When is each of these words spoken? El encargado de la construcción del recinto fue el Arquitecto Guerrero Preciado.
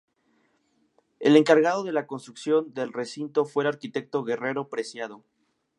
El 1.19 1.35
encargado 1.37 1.83
de 1.83 1.91
la 1.91 2.07
construcción 2.07 2.73
del 2.73 2.91
recinto 2.91 3.45
fue 3.45 3.65
el 3.65 3.67
Arquitecto 3.67 4.23
Guerrero 4.23 4.67
Preciado. 4.67 5.23